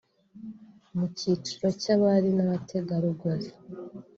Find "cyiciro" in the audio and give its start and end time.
1.17-1.67